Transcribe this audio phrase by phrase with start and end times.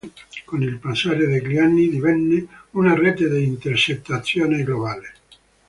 [0.45, 5.13] Con il passare degli anni, divenne una rete di intercettazione globale.